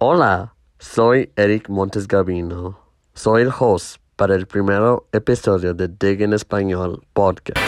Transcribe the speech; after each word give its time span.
Hola, 0.00 0.54
soy 0.78 1.32
Eric 1.34 1.68
Montes 1.68 2.06
Gabino. 2.06 2.78
Soy 3.14 3.42
el 3.42 3.50
host 3.50 3.96
para 4.14 4.36
el 4.36 4.46
primer 4.46 4.80
episodio 5.10 5.74
de 5.74 5.88
Dig 5.88 6.22
en 6.22 6.34
Español 6.34 7.04
podcast. 7.12 7.58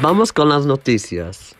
Vamos 0.00 0.32
con 0.32 0.48
las 0.48 0.64
noticias. 0.64 1.54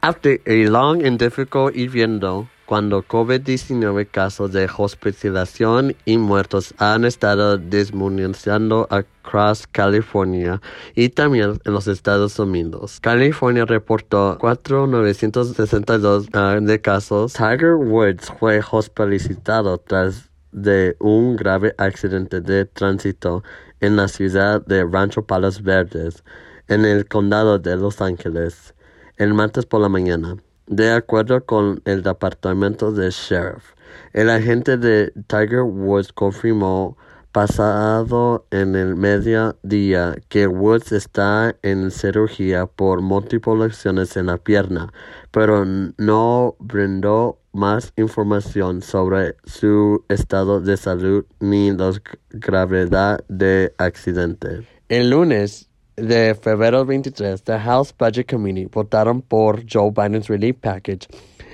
After 0.00 0.40
a 0.44 0.68
long 0.68 1.06
and 1.06 1.20
difficult 1.20 1.76
invierno, 1.76 2.48
cuando 2.70 3.02
COVID-19 3.02 4.08
casos 4.12 4.52
de 4.52 4.70
hospitalización 4.78 5.96
y 6.04 6.18
muertos 6.18 6.72
han 6.78 7.04
estado 7.04 7.58
disminuyendo 7.58 8.86
across 8.90 9.66
California 9.66 10.60
y 10.94 11.08
también 11.08 11.58
en 11.64 11.72
los 11.72 11.88
Estados 11.88 12.38
Unidos. 12.38 13.00
California 13.00 13.64
reportó 13.64 14.38
4,962 14.38 16.28
uh, 16.28 16.64
de 16.64 16.80
casos. 16.80 17.32
Tiger 17.32 17.74
Woods 17.74 18.32
fue 18.38 18.60
hospitalizado 18.70 19.78
tras 19.78 20.30
de 20.52 20.94
un 21.00 21.34
grave 21.34 21.74
accidente 21.76 22.40
de 22.40 22.66
tránsito 22.66 23.42
en 23.80 23.96
la 23.96 24.06
ciudad 24.06 24.64
de 24.64 24.84
Rancho 24.84 25.26
Palos 25.26 25.64
Verdes, 25.64 26.22
en 26.68 26.84
el 26.84 27.08
condado 27.08 27.58
de 27.58 27.74
Los 27.76 28.00
Ángeles, 28.00 28.76
el 29.16 29.34
martes 29.34 29.66
por 29.66 29.80
la 29.80 29.88
mañana. 29.88 30.36
De 30.70 30.92
acuerdo 30.92 31.44
con 31.44 31.82
el 31.84 32.04
Departamento 32.04 32.92
de 32.92 33.10
Sheriff, 33.10 33.74
el 34.12 34.30
agente 34.30 34.76
de 34.76 35.12
Tiger 35.26 35.62
Woods 35.62 36.12
confirmó 36.12 36.96
pasado 37.32 38.46
en 38.52 38.76
el 38.76 38.94
mediodía 38.94 40.14
que 40.28 40.46
Woods 40.46 40.92
está 40.92 41.56
en 41.62 41.90
cirugía 41.90 42.66
por 42.66 43.00
múltiples 43.00 43.84
en 43.84 44.26
la 44.26 44.36
pierna, 44.36 44.92
pero 45.32 45.64
no 45.64 46.54
brindó 46.60 47.40
más 47.52 47.92
información 47.96 48.80
sobre 48.80 49.34
su 49.44 50.04
estado 50.08 50.60
de 50.60 50.76
salud 50.76 51.24
ni 51.40 51.72
la 51.72 51.90
gravedad 52.30 53.24
del 53.28 53.72
accidente. 53.78 54.68
El 54.88 55.10
lunes, 55.10 55.69
de 56.00 56.34
febrero 56.34 56.84
23, 56.84 57.42
the 57.42 57.58
House 57.58 57.92
Budget 57.96 58.26
Committee 58.26 58.66
votaron 58.66 59.22
por 59.22 59.64
Joe 59.66 59.90
Biden's 59.90 60.28
Relief 60.28 60.56
Package. 60.60 61.06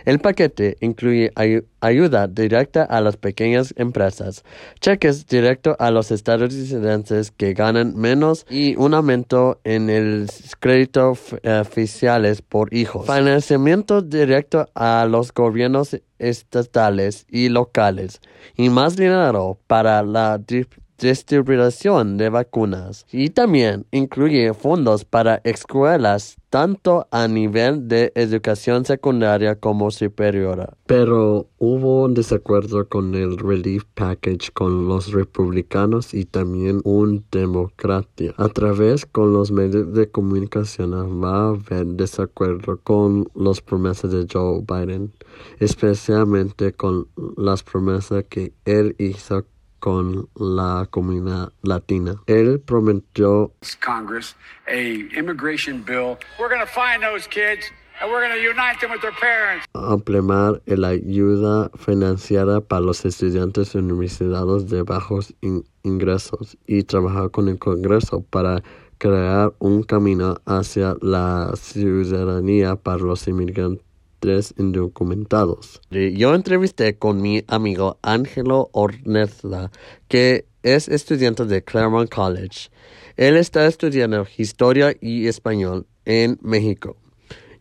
El 0.06 0.20
paquete 0.20 0.76
incluye 0.80 1.32
ayuda 1.80 2.28
directa 2.28 2.84
a 2.84 3.00
las 3.00 3.16
pequeñas 3.16 3.74
empresas, 3.76 4.44
cheques 4.80 5.26
directos 5.26 5.74
a 5.80 5.90
los 5.90 6.12
estadounidenses 6.12 7.32
que 7.32 7.54
ganan 7.54 7.96
menos 7.96 8.46
y 8.48 8.76
un 8.76 8.94
aumento 8.94 9.58
en 9.64 9.90
el 9.90 10.30
crédito 10.60 11.10
oficiales 11.10 12.40
por 12.40 12.72
hijos, 12.72 13.06
financiamiento 13.06 14.00
directo 14.00 14.68
a 14.76 15.08
los 15.10 15.34
gobiernos 15.34 15.96
estatales 16.20 17.26
y 17.28 17.48
locales 17.48 18.20
y 18.56 18.70
más 18.70 18.94
dinero 18.94 19.58
para 19.66 20.04
la 20.04 20.38
de 20.96 22.28
vacunas 22.30 23.06
y 23.12 23.30
también 23.30 23.86
incluye 23.90 24.52
fondos 24.54 25.04
para 25.04 25.40
escuelas 25.44 26.36
tanto 26.50 27.06
a 27.10 27.28
nivel 27.28 27.86
de 27.86 28.12
educación 28.14 28.84
secundaria 28.84 29.56
como 29.56 29.90
superior. 29.90 30.74
Pero 30.86 31.48
hubo 31.58 32.04
un 32.04 32.14
desacuerdo 32.14 32.88
con 32.88 33.14
el 33.14 33.36
Relief 33.36 33.84
Package 33.94 34.52
con 34.52 34.88
los 34.88 35.12
republicanos 35.12 36.14
y 36.14 36.24
también 36.24 36.80
un 36.84 37.24
demócrata. 37.30 38.06
A 38.36 38.48
través 38.48 39.04
con 39.04 39.32
los 39.32 39.50
medios 39.50 39.92
de 39.92 40.08
comunicación 40.08 40.92
va 41.22 41.36
a 41.36 41.48
haber 41.48 41.86
desacuerdo 41.88 42.80
con 42.82 43.28
las 43.34 43.60
promesas 43.60 44.12
de 44.12 44.26
Joe 44.32 44.62
Biden, 44.66 45.12
especialmente 45.58 46.72
con 46.72 47.08
las 47.36 47.62
promesas 47.62 48.24
que 48.30 48.54
él 48.64 48.94
hizo 48.98 49.44
con 49.78 50.28
la 50.34 50.86
comunidad 50.90 51.52
latina. 51.62 52.16
Él 52.26 52.60
prometió 52.60 53.52
Congress 53.80 54.34
a 54.66 55.06
immigration 55.16 55.82
bill. 55.82 56.18
We're 56.38 56.48
going 56.48 56.60
to 56.60 56.66
find 56.66 57.02
those 57.02 57.26
kids 57.26 57.70
and 58.00 58.10
we're 58.10 58.20
going 58.20 58.34
to 58.34 58.42
unite 58.42 58.80
them 58.80 58.90
with 58.90 59.00
their 59.00 59.12
parents. 59.12 59.66
Ampliar 59.74 60.60
la 60.66 60.88
ayuda 60.88 61.70
financiera 61.78 62.60
para 62.60 62.80
los 62.80 63.04
estudiantes 63.04 63.74
universitarios 63.74 64.68
de 64.68 64.82
bajos 64.82 65.34
ingresos 65.82 66.56
y 66.66 66.82
trabajar 66.82 67.30
con 67.30 67.48
el 67.48 67.58
Congreso 67.58 68.22
para 68.30 68.62
crear 68.98 69.52
un 69.58 69.82
camino 69.82 70.36
hacia 70.46 70.96
la 71.00 71.52
ciudadanía 71.56 72.76
para 72.76 72.98
los 72.98 73.28
inmigrantes 73.28 73.85
indocumentados. 74.56 75.80
Yo 75.90 76.34
entrevisté 76.34 76.96
con 76.96 77.20
mi 77.20 77.44
amigo 77.46 77.98
Ángelo 78.02 78.70
Ornella, 78.72 79.70
que 80.08 80.46
es 80.62 80.88
estudiante 80.88 81.44
de 81.44 81.62
Claremont 81.62 82.10
College. 82.12 82.70
Él 83.16 83.36
está 83.36 83.66
estudiando 83.66 84.26
historia 84.36 84.94
y 85.00 85.26
español 85.26 85.86
en 86.04 86.38
México. 86.42 86.96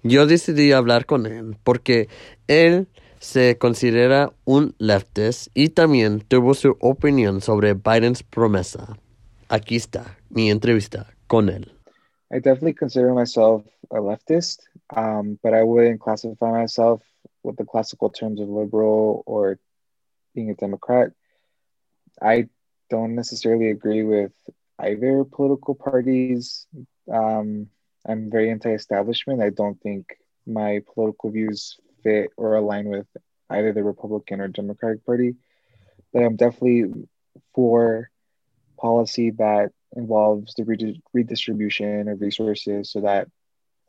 Yo 0.04 0.28
decidí 0.28 0.72
hablar 0.72 1.06
con 1.06 1.26
él 1.26 1.58
porque 1.64 2.10
él 2.48 2.88
se 3.20 3.58
considera 3.58 4.34
un 4.44 4.76
leftist 4.78 5.48
y 5.54 5.70
también 5.70 6.22
tuvo 6.28 6.54
su 6.54 6.78
opinión 6.80 7.42
sobre 7.42 7.74
Biden's 7.74 8.24
promesa. 8.24 8.98
Aquí 9.50 9.78
está 9.78 10.18
mi 10.30 10.52
entrevista 10.52 11.14
con 11.28 11.50
él. 11.50 11.72
I 12.32 12.40
definitely 12.40 12.74
consider 12.74 13.14
myself 13.14 13.64
a 13.92 14.00
leftist, 14.00 14.64
um, 14.90 15.40
but 15.42 15.54
I 15.54 15.64
wouldn't 15.64 16.02
classify 16.02 16.52
myself 16.52 17.02
with 17.44 17.58
the 17.58 17.66
classical 17.66 18.10
terms 18.10 18.40
of 18.42 18.50
liberal 18.50 19.24
or 19.26 19.60
being 20.34 20.50
a 20.50 20.56
Democrat. 20.56 21.12
I 22.22 22.50
don't 22.90 23.16
necessarily 23.16 23.70
agree 23.70 24.04
with 24.04 24.34
either 24.80 25.24
political 25.24 25.76
parties. 25.76 26.68
Um, 27.12 27.68
I'm 28.08 28.30
very 28.30 28.52
anti 28.52 28.72
establishment. 28.72 29.42
I 29.42 29.50
don't 29.50 29.80
think 29.82 30.18
my 30.46 30.82
political 30.94 31.32
views 31.32 31.78
fit 32.04 32.30
or 32.38 32.56
align 32.56 32.86
with 32.86 33.08
either 33.50 33.74
the 33.74 33.84
Republican 33.84 34.42
or 34.42 34.48
Democratic 34.48 35.06
Party, 35.06 35.36
but 36.14 36.24
I'm 36.24 36.36
definitely 36.36 37.08
for 37.54 38.10
policy 38.78 39.32
that 39.32 39.72
involves 39.96 40.54
the 40.56 41.00
redistribution 41.14 42.08
of 42.08 42.22
resources 42.22 42.92
so 42.92 43.02
that 43.02 43.28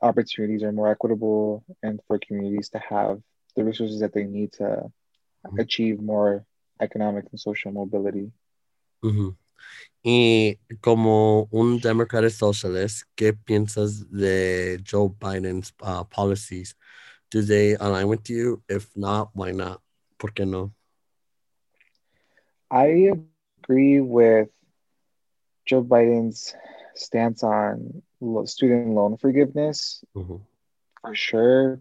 opportunities 0.03 0.62
are 0.62 0.73
more 0.73 0.91
equitable 0.91 1.65
and 1.83 2.01
for 2.07 2.19
communities 2.19 2.69
to 2.71 2.79
have 2.79 3.21
the 3.55 3.65
resources 3.65 4.01
that 4.01 4.12
they 4.12 4.25
need 4.25 4.53
to 4.53 4.65
mm-hmm. 4.65 5.59
achieve 5.59 6.01
more 6.01 6.45
economic 6.81 7.25
and 7.31 7.41
social 7.41 7.73
mobility. 7.73 8.31
Mm-hmm. 9.05 9.31
Y 10.03 10.59
como 10.81 11.49
un 11.51 11.81
Democratic 11.81 12.31
Socialist, 12.31 13.05
¿qué 13.17 13.33
piensas 13.33 14.09
de 14.11 14.79
Joe 14.84 15.09
Biden's 15.09 15.73
uh, 15.83 16.05
policies? 16.05 16.77
Do 17.31 17.43
they 17.43 17.75
align 17.75 18.09
with 18.09 18.31
you? 18.31 18.63
If 18.69 18.89
not, 18.97 19.31
why 19.34 19.51
not? 19.51 19.81
¿Por 20.19 20.31
qué 20.31 20.47
no? 20.47 20.73
I 22.71 23.11
agree 23.63 24.01
with 24.01 24.49
Joe 25.65 25.83
Biden's 25.83 26.55
stance 26.95 27.43
on 27.43 28.03
student 28.44 28.88
loan 28.88 29.16
forgiveness 29.16 30.03
mm-hmm. 30.15 30.37
for 31.00 31.15
sure 31.15 31.81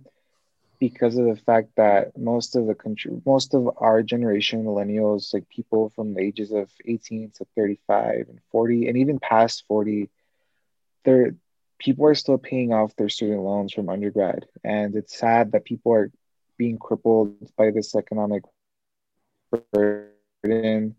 because 0.80 1.18
of 1.18 1.26
the 1.26 1.38
fact 1.38 1.70
that 1.78 2.18
most 2.18 2.56
of 2.56 2.68
the 2.68 2.76
country 2.76 3.12
most 3.26 3.54
of 3.54 3.70
our 3.78 4.04
generation 4.04 4.66
millennials 4.66 5.34
like 5.34 5.48
people 5.50 5.92
from 5.96 6.14
the 6.14 6.22
ages 6.22 6.52
of 6.52 6.70
18 6.86 7.32
to 7.36 7.46
35 7.56 8.26
and 8.30 8.40
40 8.52 8.88
and 8.88 8.98
even 8.98 9.20
past 9.20 9.64
40 9.68 10.10
they're 11.04 11.36
people 11.80 12.06
are 12.06 12.16
still 12.16 12.38
paying 12.38 12.74
off 12.74 12.96
their 12.96 13.10
student 13.10 13.42
loans 13.42 13.74
from 13.74 13.90
undergrad 13.90 14.46
and 14.64 14.96
it's 14.96 15.18
sad 15.18 15.52
that 15.52 15.66
people 15.66 15.94
are 15.94 16.12
being 16.58 16.78
crippled 16.78 17.36
by 17.58 17.72
this 17.72 17.96
economic 17.96 18.44
burden 19.72 20.96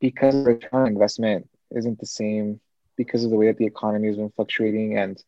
because 0.00 0.34
return 0.34 0.82
on 0.82 0.86
investment 0.88 1.48
isn't 1.70 1.98
the 1.98 2.06
same 2.06 2.60
because 3.02 3.24
of 3.24 3.30
the 3.30 3.36
way 3.36 3.46
that 3.46 3.56
the 3.56 3.66
economy 3.66 4.08
has 4.08 4.16
been 4.16 4.30
fluctuating. 4.36 4.98
And 4.98 5.22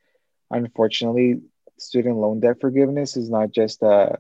unfortunately 0.51 1.41
student 1.79 2.17
loan 2.17 2.39
debt 2.41 2.61
forgiveness 2.61 3.17
is 3.17 3.29
not 3.31 3.51
just 3.51 3.83
a 3.83 4.19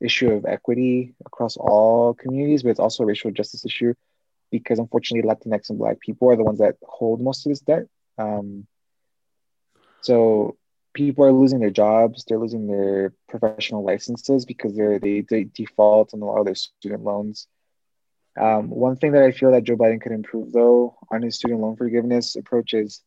issue 0.00 0.30
of 0.30 0.44
equity 0.44 1.14
across 1.24 1.56
all 1.56 2.12
communities 2.14 2.62
but 2.62 2.68
it's 2.68 2.78
also 2.78 3.02
a 3.02 3.06
racial 3.06 3.30
justice 3.30 3.64
issue 3.64 3.94
because 4.50 4.78
unfortunately 4.78 5.28
latinx 5.28 5.70
and 5.70 5.78
black 5.78 5.98
people 5.98 6.30
are 6.30 6.36
the 6.36 6.44
ones 6.44 6.60
that 6.60 6.76
hold 6.82 7.20
most 7.20 7.44
of 7.44 7.50
this 7.50 7.60
debt. 7.60 7.86
Um, 8.18 8.66
so 10.00 10.56
people 10.92 11.24
are 11.24 11.32
losing 11.32 11.58
their 11.58 11.70
jobs. 11.70 12.24
They're 12.24 12.38
losing 12.38 12.68
their 12.68 13.12
professional 13.28 13.82
licenses 13.84 14.44
because 14.44 14.76
they're 14.76 15.00
they, 15.00 15.22
they 15.22 15.44
default 15.44 16.14
on 16.14 16.22
a 16.22 16.24
lot 16.24 16.38
of 16.38 16.44
their 16.44 16.54
student 16.54 17.02
loans 17.02 17.48
um, 18.40 18.68
one 18.68 18.96
thing 18.96 19.12
that 19.12 19.22
I 19.22 19.30
feel 19.30 19.52
that 19.52 19.64
Joe 19.64 19.76
Biden 19.76 20.00
could 20.00 20.12
improve, 20.12 20.52
though, 20.52 20.96
on 21.10 21.22
his 21.22 21.36
student 21.36 21.60
loan 21.60 21.76
forgiveness 21.76 22.36
approach 22.36 22.74
is 22.74 23.02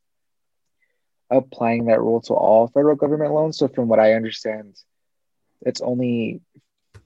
applying 1.29 1.85
that 1.85 1.99
rule 1.99 2.21
to 2.21 2.33
all 2.33 2.67
federal 2.67 2.95
government 2.95 3.33
loans. 3.33 3.57
So, 3.57 3.67
from 3.67 3.87
what 3.89 3.99
I 3.99 4.13
understand, 4.13 4.77
it's 5.61 5.81
only 5.81 6.41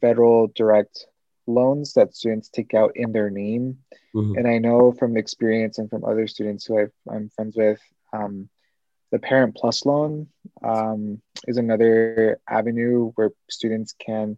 federal 0.01 0.47
direct 0.47 1.05
loans 1.47 1.93
that 1.93 2.15
students 2.15 2.49
take 2.49 2.73
out 2.73 2.91
in 2.95 3.11
their 3.11 3.29
name. 3.29 3.79
Mm-hmm. 4.15 4.37
And 4.37 4.47
I 4.47 4.59
know 4.59 4.91
from 4.91 5.17
experience 5.17 5.79
and 5.79 5.89
from 5.89 6.05
other 6.05 6.27
students 6.27 6.65
who 6.65 6.79
i 6.79 7.15
am 7.15 7.29
friends 7.29 7.55
with, 7.55 7.81
um, 8.13 8.49
the 9.11 9.19
Parent 9.19 9.55
Plus 9.55 9.85
loan 9.85 10.27
um, 10.63 11.21
is 11.47 11.57
another 11.57 12.39
avenue 12.47 13.11
where 13.15 13.31
students 13.49 13.93
can 13.99 14.37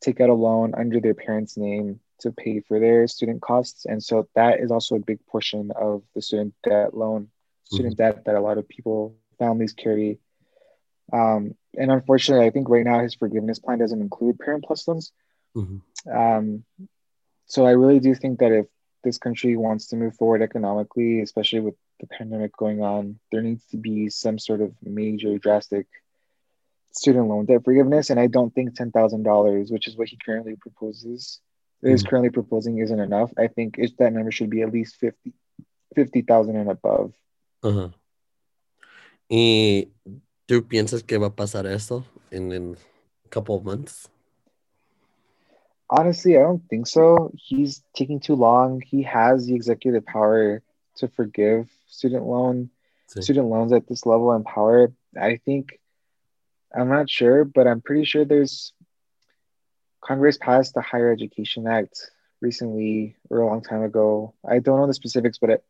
take 0.00 0.20
out 0.20 0.30
a 0.30 0.34
loan 0.34 0.74
under 0.76 1.00
their 1.00 1.14
parents' 1.14 1.56
name 1.56 2.00
to 2.20 2.32
pay 2.32 2.60
for 2.60 2.80
their 2.80 3.06
student 3.06 3.40
costs. 3.40 3.84
And 3.84 4.02
so 4.02 4.28
that 4.34 4.60
is 4.60 4.70
also 4.70 4.96
a 4.96 5.00
big 5.00 5.24
portion 5.26 5.70
of 5.70 6.02
the 6.14 6.22
student 6.22 6.54
debt 6.62 6.94
loan, 6.94 7.28
student 7.64 7.96
mm-hmm. 7.96 8.16
debt 8.16 8.24
that 8.26 8.34
a 8.34 8.40
lot 8.40 8.58
of 8.58 8.68
people, 8.68 9.16
families 9.38 9.72
carry. 9.72 10.18
Um, 11.12 11.54
and 11.76 11.90
unfortunately, 11.90 12.46
I 12.46 12.50
think 12.50 12.68
right 12.68 12.84
now 12.84 13.00
his 13.00 13.14
forgiveness 13.14 13.58
plan 13.58 13.78
doesn't 13.78 14.00
include 14.00 14.38
Parent 14.38 14.64
Plus 14.64 14.86
loans. 14.88 15.12
Mm-hmm. 15.56 16.10
Um, 16.10 16.64
so 17.46 17.66
I 17.66 17.70
really 17.70 18.00
do 18.00 18.14
think 18.14 18.40
that 18.40 18.52
if 18.52 18.66
this 19.04 19.18
country 19.18 19.56
wants 19.56 19.88
to 19.88 19.96
move 19.96 20.16
forward 20.16 20.42
economically, 20.42 21.20
especially 21.20 21.60
with 21.60 21.74
the 22.00 22.06
pandemic 22.06 22.56
going 22.56 22.82
on, 22.82 23.18
there 23.32 23.42
needs 23.42 23.64
to 23.70 23.76
be 23.76 24.08
some 24.08 24.38
sort 24.38 24.60
of 24.60 24.72
major, 24.82 25.38
drastic 25.38 25.86
student 26.92 27.28
loan 27.28 27.46
debt 27.46 27.64
forgiveness. 27.64 28.10
And 28.10 28.20
I 28.20 28.26
don't 28.26 28.54
think 28.54 28.76
$10,000, 28.76 29.72
which 29.72 29.88
is 29.88 29.96
what 29.96 30.08
he 30.08 30.18
currently 30.24 30.56
proposes, 30.56 31.40
mm-hmm. 31.82 31.94
is 31.94 32.02
currently 32.02 32.30
proposing, 32.30 32.78
isn't 32.78 33.00
enough. 33.00 33.32
I 33.38 33.48
think 33.48 33.76
it, 33.78 33.96
that 33.98 34.12
number 34.12 34.30
should 34.30 34.50
be 34.50 34.62
at 34.62 34.72
least 34.72 34.96
50 34.96 35.32
50,000 35.94 36.56
and 36.56 36.70
above. 36.70 37.12
Uh-huh. 37.62 37.90
¿Y 39.28 39.90
tú 40.46 40.66
piensas 40.68 41.02
que 41.02 41.18
va 41.18 41.28
a 41.28 41.34
pasar 41.34 41.66
esto 41.66 42.04
in, 42.30 42.52
in 42.52 42.76
a 43.24 43.28
couple 43.28 43.56
of 43.56 43.64
months? 43.64 44.08
Honestly, 45.90 46.36
I 46.36 46.40
don't 46.40 46.62
think 46.68 46.86
so. 46.86 47.32
He's 47.34 47.82
taking 47.94 48.20
too 48.20 48.34
long. 48.34 48.82
He 48.86 49.02
has 49.02 49.46
the 49.46 49.54
executive 49.54 50.04
power 50.04 50.62
to 50.96 51.08
forgive 51.08 51.68
student 51.86 52.24
loan 52.24 52.70
sí. 53.08 53.22
student 53.22 53.48
loans 53.48 53.72
at 53.72 53.86
this 53.88 54.04
level 54.04 54.32
and 54.32 54.44
power. 54.44 54.92
I 55.18 55.40
think 55.44 55.78
I'm 56.74 56.88
not 56.88 57.08
sure, 57.08 57.44
but 57.44 57.66
I'm 57.66 57.80
pretty 57.80 58.04
sure 58.04 58.24
there's 58.24 58.72
Congress 60.00 60.38
passed 60.38 60.74
the 60.74 60.80
Higher 60.80 61.12
Education 61.12 61.66
Act 61.66 62.10
recently 62.40 63.16
or 63.30 63.40
a 63.40 63.46
long 63.46 63.62
time 63.62 63.82
ago. 63.82 64.34
I 64.48 64.58
don't 64.58 64.78
know 64.78 64.86
the 64.86 64.94
specifics, 64.94 65.38
but 65.38 65.50
it, 65.50 65.64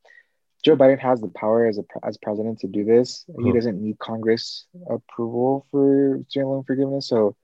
Joe 0.65 0.77
Biden 0.77 0.99
has 0.99 1.21
the 1.21 1.29
power 1.29 1.67
as 1.67 1.79
a 1.79 1.85
as 2.05 2.19
president 2.19 2.61
to 2.61 2.67
do 2.67 2.85
this. 2.85 3.25
Oh. 3.31 3.45
He 3.45 3.53
doesn't 3.53 3.81
need 3.81 3.99
Congress 3.99 4.67
approval 4.89 5.67
for 5.71 6.21
student 6.29 6.51
loan 6.51 6.65
forgiveness, 6.65 7.09
so 7.09 7.37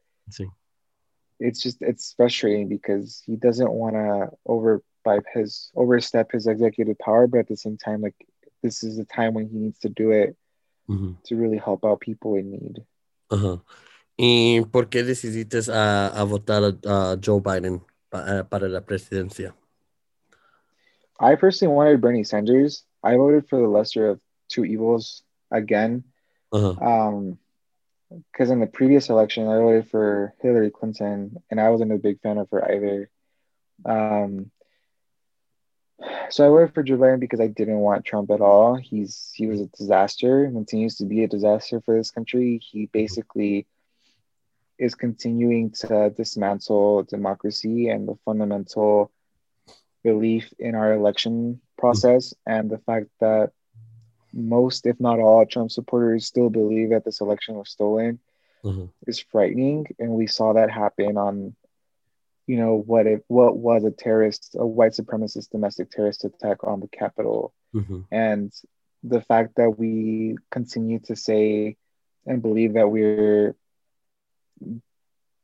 it's 1.41 1.63
just 1.63 1.81
it's 1.81 2.15
frustrating 2.17 2.69
because 2.69 3.23
he 3.25 3.37
doesn't 3.37 3.71
want 3.71 3.95
to 3.95 4.31
over 4.47 4.83
by 5.05 5.21
his 5.33 5.71
overstep 5.77 6.33
his 6.33 6.47
executive 6.47 6.99
power, 6.99 7.27
but 7.27 7.41
at 7.41 7.49
the 7.49 7.57
same 7.57 7.77
time, 7.77 8.01
like 8.01 8.15
this 8.63 8.83
is 8.83 8.97
the 8.97 9.05
time 9.05 9.35
when 9.35 9.47
he 9.47 9.59
needs 9.59 9.79
to 9.81 9.89
do 9.89 10.11
it 10.11 10.37
mm-hmm. 10.89 11.13
to 11.25 11.37
really 11.37 11.59
help 11.59 11.85
out 11.85 12.01
people 12.01 12.35
in 12.35 12.51
need. 12.51 12.85
Uh-huh. 13.31 13.59
¿Y 14.17 14.61
por 14.67 14.89
qué 14.89 15.03
decidiste 15.03 15.61
a, 15.73 16.09
a 16.09 16.25
votar 16.25 16.63
a, 16.87 17.17
Joe 17.23 17.41
Biden 17.41 17.83
para, 18.09 18.49
para 18.49 18.69
la 18.69 18.81
presidencia? 18.81 19.55
I 21.19 21.37
personally 21.37 21.75
wanted 21.75 22.01
Bernie 22.01 22.25
Sanders. 22.25 22.85
I 23.03 23.17
voted 23.17 23.49
for 23.49 23.61
the 23.61 23.69
lesser 23.69 24.09
of 24.09 24.21
two 24.49 24.65
evils 24.65 25.23
again. 25.51 26.05
Uh-huh. 26.53 26.85
Um, 26.85 27.39
because 28.33 28.51
in 28.51 28.61
the 28.61 28.67
previous 28.67 29.09
election, 29.09 29.49
I 29.49 29.57
voted 29.57 29.91
for 29.91 30.35
Hillary 30.41 30.71
Clinton, 30.71 31.43
and 31.51 31.61
I 31.61 31.71
wasn't 31.71 31.93
a 31.93 31.99
big 31.99 32.21
fan 32.21 32.39
of 32.39 32.49
her 32.51 32.65
either. 32.71 33.11
Um, 33.85 34.51
so 36.31 36.45
I 36.45 36.49
voted 36.49 36.75
for 36.75 36.83
Joe 36.83 36.97
Biden 36.97 37.21
because 37.21 37.41
I 37.41 37.49
didn't 37.49 37.79
want 37.79 38.05
Trump 38.05 38.31
at 38.31 38.41
all. 38.41 38.77
He's 38.77 39.33
he 39.35 39.47
was 39.47 39.61
a 39.61 39.67
disaster, 39.67 40.49
continues 40.53 40.97
to 40.97 41.05
be 41.05 41.25
a 41.25 41.29
disaster 41.29 41.81
for 41.81 41.97
this 41.97 42.11
country. 42.11 42.61
He 42.63 42.87
basically 42.87 43.67
is 44.79 44.94
continuing 44.94 45.71
to 45.71 46.11
dismantle 46.17 47.05
democracy 47.05 47.88
and 47.88 48.09
the 48.09 48.17
fundamental 48.25 49.11
belief 50.03 50.53
in 50.59 50.75
our 50.75 50.93
election 50.93 51.61
process 51.79 52.35
and 52.47 52.71
the 52.71 52.79
fact 52.79 53.06
that 53.21 53.50
most, 54.32 54.87
if 54.87 54.99
not 55.00 55.21
all, 55.21 55.47
Trump 55.47 55.71
supporters 55.71 56.26
still 56.26 56.50
believe 56.50 56.91
that 56.91 57.05
this 57.05 57.21
election 57.21 57.55
was 57.55 57.71
stolen 57.71 58.19
mm-hmm. 58.65 58.87
is 59.06 59.21
frightening. 59.21 59.87
And 59.99 60.11
we 60.11 60.26
saw 60.26 60.53
that 60.55 60.71
happen 60.71 61.17
on, 61.17 61.55
you 62.47 62.56
know, 62.56 62.75
what 62.75 63.06
if 63.06 63.20
what 63.29 63.56
was 63.56 63.85
a 63.85 63.91
terrorist, 63.91 64.56
a 64.59 64.67
white 64.67 64.93
supremacist 64.93 65.50
domestic 65.50 65.91
terrorist 65.91 66.25
attack 66.25 66.65
on 66.65 66.81
the 66.81 66.88
Capitol. 66.88 67.55
Mm-hmm. 67.75 68.00
And 68.11 68.53
the 69.03 69.20
fact 69.20 69.56
that 69.56 69.79
we 69.79 70.37
continue 70.50 70.99
to 71.00 71.15
say 71.15 71.77
and 72.27 72.43
believe 72.43 72.75
that 72.75 72.91
we're 72.91 73.55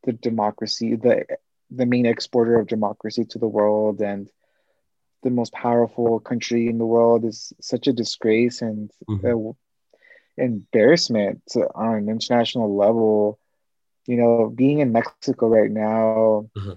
the 0.05 0.13
democracy, 0.13 0.97
the 0.97 1.25
the 1.71 1.87
main 1.87 2.07
exporter 2.07 2.59
of 2.59 2.67
democracy 2.67 3.25
to 3.25 3.39
the 3.39 3.49
world 3.49 4.01
and 4.01 4.29
the 5.23 5.31
most 5.31 5.53
powerful 5.53 6.19
country 6.19 6.69
in 6.69 6.79
the 6.79 6.87
world 6.87 7.25
is 7.25 7.53
such 7.61 7.87
a 7.87 7.93
disgrace 7.93 8.63
and 8.63 8.91
mm-hmm. 9.09 9.51
embarrassment 10.37 11.43
on 11.75 11.95
an 11.95 12.09
international 12.09 12.75
level. 12.75 13.39
You 14.07 14.17
know, 14.17 14.53
being 14.53 14.81
in 14.81 14.93
Mexico 14.93 15.49
right 15.49 15.71
now, 15.71 16.49
mm-hmm. 16.57 16.73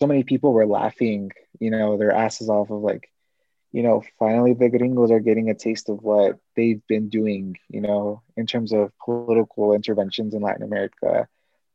so 0.00 0.06
many 0.06 0.22
people 0.22 0.52
were 0.52 0.66
laughing, 0.66 1.32
you 1.58 1.70
know, 1.70 1.96
their 1.96 2.12
asses 2.12 2.48
off 2.48 2.70
of 2.70 2.82
like, 2.82 3.10
you 3.72 3.82
know, 3.82 4.04
finally 4.18 4.52
the 4.52 4.68
gringos 4.68 5.10
are 5.10 5.20
getting 5.20 5.50
a 5.50 5.54
taste 5.54 5.88
of 5.88 6.02
what 6.02 6.38
they've 6.54 6.86
been 6.86 7.08
doing, 7.08 7.56
you 7.68 7.80
know, 7.80 8.22
in 8.36 8.46
terms 8.46 8.72
of 8.72 8.92
political 9.04 9.72
interventions 9.72 10.34
in 10.34 10.42
Latin 10.42 10.62
America. 10.62 11.26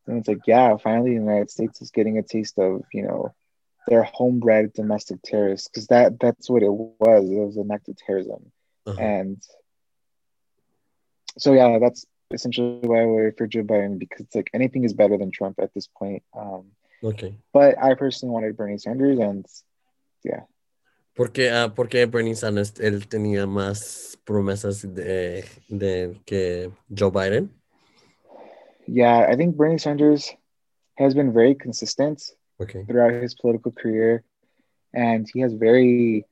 And 0.10 0.20
it's 0.20 0.28
like, 0.28 0.42
yeah, 0.48 0.76
finally 0.78 1.12
the 1.12 1.24
United 1.24 1.52
States 1.52 1.82
is 1.82 1.92
getting 1.92 2.18
a 2.18 2.24
taste 2.24 2.58
of, 2.58 2.84
you 2.92 3.04
know, 3.04 3.34
they're 3.88 4.04
homebred 4.04 4.74
domestic 4.74 5.22
terrorists 5.24 5.68
because 5.68 5.88
that 5.88 6.20
that's 6.20 6.50
what 6.50 6.64
it 6.64 6.72
was. 6.72 7.30
It 7.30 7.36
was 7.36 7.58
an 7.58 7.72
act 7.72 7.90
of 7.90 7.98
terrorism, 7.98 8.52
uh-huh. 8.86 9.02
and 9.02 9.42
so 11.38 11.54
yeah, 11.54 11.80
that's 11.80 12.06
essentially 12.32 12.80
why 12.84 13.02
I 13.02 13.06
voted 13.06 13.38
for 13.38 13.48
Joe 13.48 13.64
Biden 13.64 13.98
because 13.98 14.22
it's 14.22 14.36
like 14.36 14.50
anything 14.54 14.84
is 14.84 14.94
better 14.94 15.18
than 15.18 15.32
Trump 15.32 15.60
at 15.60 15.74
this 15.74 15.88
point. 15.88 16.24
Um, 16.38 16.66
okay. 17.04 17.36
But 17.54 17.81
I 17.81 17.95
personally 17.95 18.33
wanted 18.33 18.57
Bernie 18.57 18.78
Sanders, 18.78 19.19
and 19.19 19.45
yeah. 20.24 20.42
Porque, 21.16 21.50
uh, 21.50 21.69
porque 21.69 22.06
Bernie 22.06 22.36
Sanders 22.36 22.74
él 22.80 23.07
tenía 23.07 23.45
más 23.48 24.18
promesas 24.24 24.81
de, 24.94 25.45
de 25.68 26.16
que 26.26 26.72
Joe 26.95 27.12
Biden. 27.12 27.58
Yeah, 28.92 29.28
I 29.30 29.36
think 29.36 29.56
Bernie 29.56 29.78
Sanders 29.78 30.31
has 30.98 31.14
been 31.14 31.31
very 31.31 31.54
consistent 31.54 32.24
okay. 32.60 32.84
throughout 32.86 33.14
his 33.14 33.36
political 33.36 33.72
career, 33.72 34.24
and 34.94 35.30
he 35.31 35.42
has 35.42 35.54
very 35.54 36.26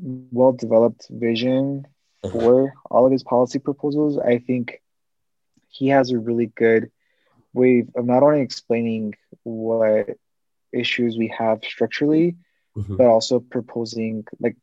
well 0.00 0.52
developed 0.52 1.06
vision 1.10 1.86
uh-huh. 2.22 2.38
for 2.38 2.74
all 2.90 3.06
of 3.06 3.12
his 3.12 3.24
policy 3.24 3.58
proposals. 3.58 4.18
I 4.18 4.38
think 4.38 4.80
he 5.68 5.88
has 5.88 6.10
a 6.10 6.18
really 6.18 6.46
good 6.46 6.90
way 7.52 7.84
of 7.96 8.04
not 8.04 8.22
only 8.22 8.40
explaining 8.40 9.14
what 9.42 10.10
issues 10.72 11.16
we 11.16 11.28
have 11.36 11.64
structurally, 11.64 12.36
mm-hmm. 12.76 12.96
but 12.96 13.06
also 13.06 13.40
proposing 13.40 14.24
like 14.38 14.56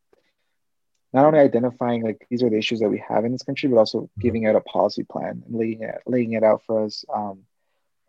not 1.14 1.26
only 1.26 1.40
identifying 1.40 2.04
like 2.04 2.26
these 2.30 2.44
are 2.44 2.50
the 2.50 2.58
issues 2.58 2.80
that 2.80 2.90
we 2.90 3.04
have 3.08 3.26
in 3.26 3.32
this 3.32 3.44
country, 3.44 3.70
but 3.70 3.78
also 3.78 4.02
mm-hmm. 4.02 4.22
giving 4.22 4.46
out 4.46 4.56
a 4.56 4.62
policy 4.62 5.04
plan 5.04 5.44
and 5.46 5.56
laying 5.56 5.82
it 5.84 6.02
laying 6.06 6.34
it 6.34 6.44
out 6.44 6.64
for 6.66 6.86
us 6.86 7.06
um, 7.14 7.44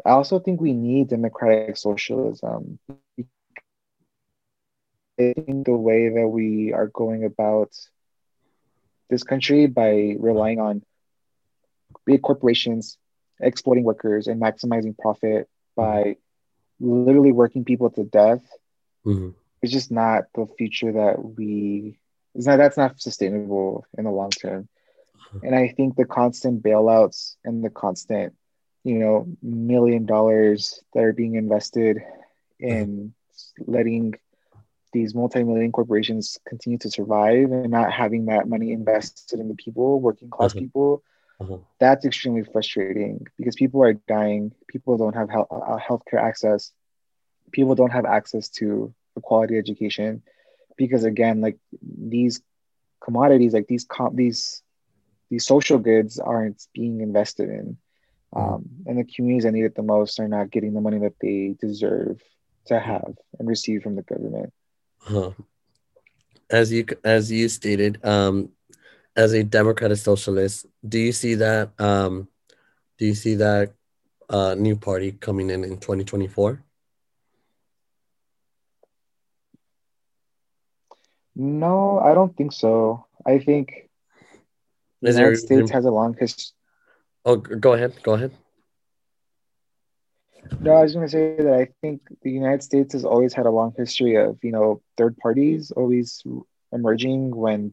I 0.04 0.11
also 0.11 0.38
think 0.38 0.61
we 0.61 0.73
need 0.73 1.09
democratic 1.09 1.76
socialism. 1.76 2.78
I 5.18 5.35
think 5.35 5.66
the 5.66 5.76
way 5.76 6.09
that 6.09 6.28
we 6.28 6.73
are 6.73 6.88
going 6.88 7.25
about 7.25 7.71
this 9.09 9.23
country 9.23 9.66
by 9.66 10.16
relying 10.18 10.59
on 10.59 10.82
big 12.04 12.23
corporations 12.23 12.99
exploiting 13.40 13.85
workers 13.85 14.26
and 14.26 14.40
maximizing 14.40 14.97
profit 14.99 15.49
by 15.76 16.16
literally 16.80 17.32
working 17.32 17.64
people 17.64 17.90
to 17.90 18.04
death 18.04 18.42
mm-hmm. 19.06 19.30
is 19.61 19.71
just 19.71 19.90
not 19.90 20.25
the 20.35 20.47
future 20.59 20.92
that 20.92 21.23
we 21.23 21.99
not 22.34 22.56
that's 22.56 22.76
not 22.76 23.00
sustainable 23.00 23.76
in 23.86 23.96
the 23.96 24.00
long 24.00 24.22
term. 24.26 24.60
And 25.42 25.54
I 25.54 25.68
think 25.68 25.94
the 25.94 26.04
constant 26.04 26.62
bailouts 26.62 27.36
and 27.44 27.62
the 27.62 27.70
constant 27.70 28.34
you 28.84 28.98
know 28.98 29.26
million 29.42 30.06
dollars 30.06 30.82
that 30.94 31.04
are 31.04 31.12
being 31.12 31.34
invested 31.36 31.98
in 32.58 33.12
letting 33.66 34.14
these 34.92 35.14
multi-million 35.14 35.72
corporations 35.72 36.38
continue 36.48 36.78
to 36.78 36.90
survive 36.90 37.50
and 37.52 37.70
not 37.70 37.92
having 37.92 38.26
that 38.26 38.48
money 38.48 38.72
invested 38.72 39.28
in 39.30 39.48
the 39.48 39.54
people, 39.54 40.00
working 40.00 40.30
class 40.30 40.52
Uh-huh. 40.52 40.58
people, 40.58 41.02
Uh-huh. 41.40 41.58
that's 41.80 42.04
extremely 42.04 42.42
frustrating 42.44 43.26
because 43.38 43.56
people 43.56 43.82
are 43.82 43.94
dying. 43.94 44.52
People 44.68 44.96
don't 44.96 45.06
have 45.06 45.28
health 45.30 45.48
uh, 45.50 45.78
healthcare 45.78 46.20
access. 46.20 46.72
People 47.52 47.74
don't 47.74 47.90
have 47.92 48.04
access 48.04 48.48
to 48.60 48.92
a 49.16 49.20
quality 49.20 49.56
education 49.58 50.22
because 50.76 51.05
again, 51.05 51.41
like 51.41 51.59
these 51.83 52.43
commodities, 53.02 53.52
like 53.52 53.67
these 53.67 53.85
com- 53.85 54.17
these 54.17 54.62
these 55.31 55.47
social 55.47 55.79
goods 55.79 56.19
aren't 56.19 56.67
being 56.75 57.00
invested 57.00 57.49
in, 57.49 57.76
um, 58.35 58.64
and 58.87 58.99
the 58.99 59.05
communities 59.05 59.45
that 59.45 59.52
need 59.52 59.64
it 59.64 59.75
the 59.75 59.83
most 59.83 60.21
are 60.21 60.29
not 60.29 60.50
getting 60.50 60.75
the 60.75 60.81
money 60.81 60.99
that 60.99 61.14
they 61.21 61.55
deserve 61.61 62.21
to 62.67 62.79
have 62.79 63.14
and 63.38 63.49
receive 63.49 63.83
from 63.83 63.97
the 63.97 64.02
government. 64.02 64.52
Uh-huh. 65.07 65.33
As 66.50 66.73
you 66.73 66.87
as 67.05 67.33
you 67.33 67.49
stated, 67.49 68.05
um, 68.05 68.50
as 69.17 69.33
a 69.33 69.43
democratic 69.43 69.99
socialist, 69.99 70.67
do 70.87 70.99
you 70.99 71.12
see 71.12 71.35
that 71.37 71.71
um, 71.81 72.29
do 72.99 73.07
you 73.07 73.14
see 73.14 73.35
that 73.37 73.73
uh, 74.29 74.55
new 74.55 74.76
party 74.76 75.12
coming 75.12 75.50
in 75.50 75.64
in 75.64 75.79
2024? 75.79 76.62
No, 81.34 81.98
I 81.98 82.14
don't 82.14 82.36
think 82.36 82.52
so. 82.52 83.06
I 83.24 83.38
think 83.38 83.88
the 85.00 85.08
Is 85.10 85.16
there 85.16 85.26
United 85.26 85.44
a 85.44 85.46
States 85.46 85.70
has 85.70 85.84
a 85.84 85.90
long 85.90 86.14
history. 86.18 86.52
Oh, 87.24 87.36
go 87.36 87.72
ahead. 87.72 87.94
Go 88.02 88.14
ahead. 88.14 88.32
No, 90.60 90.74
I 90.74 90.82
was 90.82 90.92
going 90.92 91.06
to 91.06 91.10
say 91.10 91.36
that 91.38 91.54
I 91.54 91.68
think 91.80 92.02
the 92.22 92.30
United 92.30 92.62
States 92.62 92.92
has 92.92 93.04
always 93.04 93.32
had 93.32 93.46
a 93.46 93.50
long 93.50 93.72
history 93.76 94.16
of, 94.16 94.38
you 94.42 94.52
know, 94.52 94.82
third 94.96 95.16
parties 95.16 95.70
always 95.70 96.22
emerging 96.72 97.34
when 97.34 97.72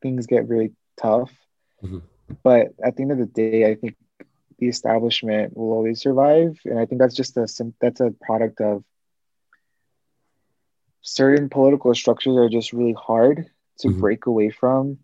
things 0.00 0.26
get 0.26 0.48
really 0.48 0.72
tough. 0.96 1.32
Mhm. 1.82 2.02
But 2.42 2.68
at 2.82 2.96
the 2.96 3.02
end 3.02 3.12
of 3.12 3.18
the 3.18 3.26
day, 3.26 3.68
I 3.70 3.74
think 3.74 3.96
the 4.58 4.68
establishment 4.68 5.56
will 5.56 5.72
always 5.72 6.00
survive, 6.00 6.58
and 6.64 6.78
I 6.78 6.86
think 6.86 7.00
that's 7.00 7.14
just 7.14 7.36
a 7.36 7.46
that's 7.80 8.00
a 8.00 8.10
product 8.20 8.60
of 8.60 8.84
certain 11.14 11.48
political 11.48 11.94
structures 11.94 12.36
are 12.36 12.48
just 12.48 12.72
really 12.72 12.94
hard 12.94 13.46
to 13.80 13.88
Mhm. 13.88 14.00
break 14.00 14.26
away 14.26 14.50
from. 14.50 14.98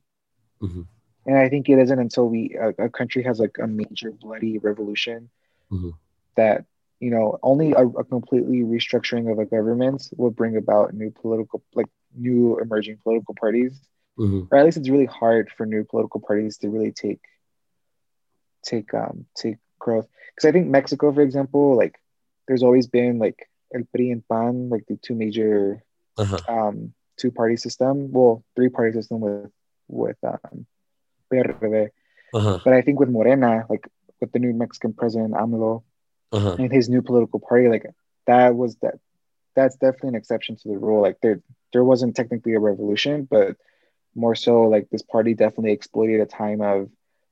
Mhm. 0.60 0.86
And 1.26 1.36
I 1.36 1.48
think 1.48 1.68
it 1.68 1.78
isn't 1.78 1.98
until 1.98 2.28
we 2.28 2.56
a, 2.60 2.84
a 2.86 2.90
country 2.90 3.22
has 3.24 3.40
like 3.40 3.56
a 3.62 3.66
major 3.66 4.10
bloody 4.12 4.58
revolution 4.58 5.30
Mhm. 5.70 5.92
that 6.36 6.64
you 7.00 7.10
know 7.10 7.38
only 7.42 7.72
a, 7.72 7.86
a 7.86 8.04
completely 8.04 8.60
restructuring 8.62 9.30
of 9.30 9.38
a 9.38 9.44
government 9.46 10.02
will 10.16 10.30
bring 10.30 10.56
about 10.56 10.94
new 10.94 11.10
political 11.10 11.62
like 11.74 11.88
new 12.14 12.58
emerging 12.60 12.98
political 13.02 13.34
parties 13.34 13.80
Mhm. 14.18 14.50
or 14.50 14.58
at 14.58 14.64
least 14.64 14.78
it's 14.78 14.90
really 14.90 15.06
hard 15.06 15.50
for 15.50 15.66
new 15.66 15.84
political 15.84 16.20
parties 16.20 16.58
to 16.58 16.68
really 16.68 16.92
take 16.92 17.20
take 18.64 18.92
um 18.94 19.26
take 19.36 19.56
growth 19.78 20.06
because 20.34 20.48
i 20.48 20.52
think 20.52 20.66
mexico 20.68 21.12
for 21.12 21.22
example 21.22 21.76
like 21.76 21.94
there's 22.46 22.62
always 22.62 22.86
been 22.86 23.18
like 23.18 23.48
el 23.74 23.82
pri 23.92 24.10
and 24.10 24.26
pan 24.28 24.68
like 24.70 24.84
the 24.88 24.96
two 25.02 25.14
major 25.14 25.82
Uh-huh. 26.18 26.38
um 26.48 26.92
two 27.18 27.30
party 27.30 27.56
system 27.56 28.12
well 28.12 28.42
three 28.56 28.68
party 28.68 28.92
system 28.92 29.20
with 29.20 29.50
with 29.88 30.16
um 30.24 30.66
PRD. 31.32 31.88
Uh-huh. 32.34 32.58
but 32.64 32.72
i 32.74 32.80
think 32.82 32.98
with 33.00 33.08
morena 33.08 33.64
like 33.68 33.88
with 34.20 34.32
the 34.32 34.38
new 34.38 34.52
mexican 34.52 34.92
president 34.92 35.34
amlo 35.34 35.82
Uh-huh. 36.32 36.56
and 36.58 36.72
his 36.72 36.88
new 36.88 37.02
political 37.02 37.40
party 37.40 37.68
like 37.68 37.86
that 38.26 38.54
was 38.56 38.76
that 38.82 38.96
that's 39.54 39.76
definitely 39.76 40.10
an 40.10 40.14
exception 40.16 40.56
to 40.56 40.68
the 40.68 40.78
rule 40.78 41.00
like 41.02 41.18
there 41.22 41.40
there 41.72 41.84
wasn't 41.84 42.14
technically 42.16 42.54
a 42.54 42.60
revolution 42.60 43.26
but 43.30 43.56
more 44.14 44.34
so 44.34 44.62
like 44.74 44.88
this 44.90 45.02
party 45.02 45.34
definitely 45.34 45.72
exploited 45.72 46.20
a 46.20 46.26
time 46.26 46.60
of 46.60 46.88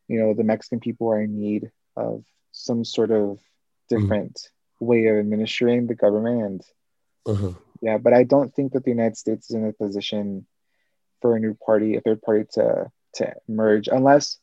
you 0.09 0.19
know 0.21 0.35
the 0.35 0.45
mexican 0.45 0.81
people 0.81 1.09
are 1.09 1.21
in 1.21 1.39
need 1.39 1.71
of 1.97 2.23
some 2.53 2.85
sort 2.85 3.11
of 3.11 3.39
different 3.89 4.37
way 4.81 5.07
of 5.07 5.17
administering 5.19 5.87
the 5.87 5.95
government 6.05 6.43
and 6.49 6.61
Uh-huh. 7.27 7.53
Yeah 7.83 7.99
but 7.99 8.15
i 8.15 8.23
don't 8.23 8.55
think 8.55 8.73
that 8.73 8.85
the 8.85 8.91
united 8.91 9.17
states 9.17 9.51
is 9.51 9.57
in 9.57 9.67
a 9.67 9.73
position 9.73 10.47
for 11.21 11.37
a 11.37 11.41
new 11.41 11.55
party 11.55 11.97
a 11.97 12.01
third 12.01 12.23
party 12.23 12.45
to 12.51 12.91
to 13.13 13.35
emerge 13.49 13.89
unless 13.89 14.39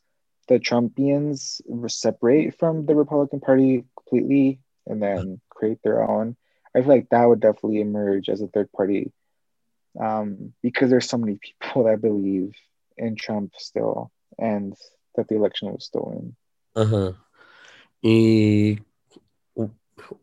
the 0.46 0.60
trumpians 0.60 1.60
separate 1.88 2.56
from 2.58 2.86
the 2.86 2.94
republican 2.94 3.40
party 3.40 3.84
completely 3.96 4.60
and 4.86 5.02
then 5.02 5.40
create 5.48 5.78
their 5.82 6.08
own 6.08 6.36
i 6.76 6.80
feel 6.80 6.88
like 6.88 7.08
that 7.08 7.24
would 7.24 7.40
definitely 7.40 7.80
emerge 7.80 8.28
as 8.28 8.40
a 8.40 8.46
third 8.46 8.70
party 8.72 9.10
um, 9.98 10.52
because 10.62 10.88
there's 10.88 11.08
so 11.08 11.18
many 11.18 11.36
people 11.40 11.84
that 11.84 12.00
believe 12.00 12.54
in 12.96 13.16
trump 13.16 13.54
still 13.56 14.12
and 14.38 14.76
that 15.16 15.26
the 15.26 15.34
election 15.34 15.72
was 15.72 15.84
stolen 15.84 16.36
Ajá. 16.76 17.16
Y 18.02 18.78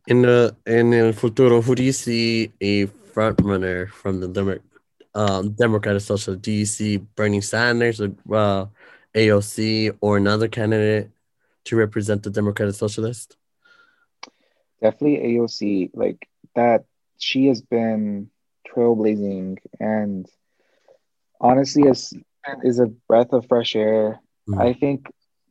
in 0.08 0.22
the 0.22 0.56
in 0.66 0.94
el 0.94 1.14
futuro, 1.14 1.62
who 1.62 1.76
do 1.76 1.84
you 1.84 1.92
see 1.92 2.52
a 2.62 2.88
front 3.18 3.42
runner 3.44 3.88
from 3.88 4.22
the 4.22 4.28
Demo- 4.28 4.60
um, 5.16 5.52
Democratic 5.54 6.02
Social? 6.04 6.36
Do 6.36 6.52
you 6.52 6.66
see 6.66 6.98
Bernie 6.98 7.42
Sanders 7.42 8.00
or 8.02 8.12
uh, 8.32 8.68
AOC 9.16 9.92
or 10.02 10.18
another 10.18 10.48
candidate 10.48 11.10
to 11.66 11.76
represent 11.76 12.24
the 12.24 12.30
Democratic 12.30 12.76
Socialist? 12.76 13.38
definitely 14.82 15.18
aoc 15.38 15.90
like 15.94 16.28
that 16.56 16.86
she 17.18 17.48
has 17.48 17.62
been 17.62 18.30
trailblazing 18.68 19.58
and 19.80 20.28
honestly 21.42 21.84
is 21.88 22.14
is 22.64 22.80
a 22.80 22.88
breath 23.08 23.34
of 23.34 23.46
fresh 23.48 23.76
air 23.76 24.22
Mhm. 24.48 24.62
i 24.62 24.74
think 24.74 25.08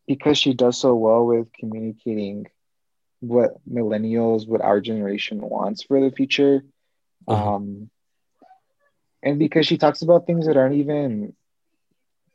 because 0.07 0.39
she 0.39 0.55
does 0.55 0.79
so 0.79 0.95
well 0.95 1.27
with 1.27 1.53
communicating 1.59 2.47
what 3.21 3.55
millennials 3.69 4.49
what 4.49 4.61
our 4.61 4.81
generation 4.81 5.41
wants 5.41 5.83
for 5.83 6.01
the 6.01 6.11
future 6.11 6.63
Uh-huh. 7.29 7.51
um 7.53 7.91
and 9.23 9.39
because 9.39 9.67
she 9.67 9.77
talks 9.77 10.03
about 10.03 10.27
things 10.27 10.47
that 10.47 10.57
aren't 10.57 10.75
even 10.75 11.33